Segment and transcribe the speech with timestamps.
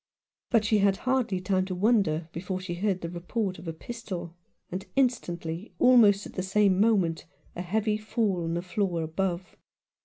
[0.49, 4.35] :But she had hardly time to wonder before she heard the report of a pistol,
[4.71, 9.55] and instantly, almost at the same moment, a heavy fall on the floor above.